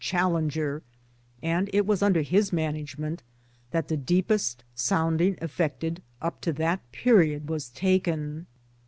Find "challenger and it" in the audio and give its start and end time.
0.03-1.85